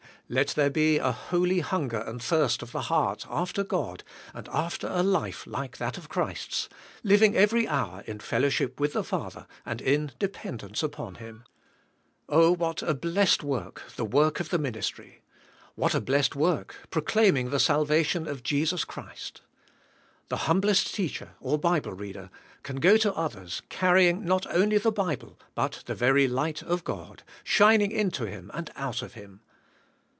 [0.33, 4.01] Let there be a holy hunger and thirst of the heart after God
[4.33, 6.69] and after a life like that of Christ's,
[7.03, 11.43] living every hour in fellowship with the Father, and in dependence upon Him.
[12.29, 12.53] Oh!
[12.53, 13.95] what a blessed work 164 THK SPIRITUAI, I,IFK.
[13.97, 15.21] the work of the ministry.
[15.75, 19.41] What a blessed work, proclaiming" the salvation of Jesus Christ.
[20.29, 22.29] The humblest teacher or Bible reader
[22.63, 26.85] can g o to others, carrying not only the Bible, but the very light of
[26.85, 29.41] God, shining into him and out of him.